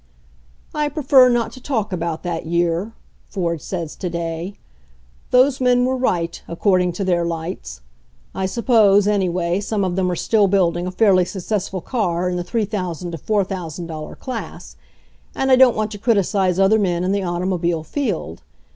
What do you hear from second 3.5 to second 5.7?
says to day. "Those